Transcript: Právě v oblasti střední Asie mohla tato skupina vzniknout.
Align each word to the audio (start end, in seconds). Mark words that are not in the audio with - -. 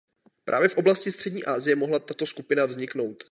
Právě 0.45 0.69
v 0.69 0.77
oblasti 0.77 1.11
střední 1.11 1.43
Asie 1.43 1.75
mohla 1.75 1.99
tato 1.99 2.25
skupina 2.25 2.65
vzniknout. 2.65 3.17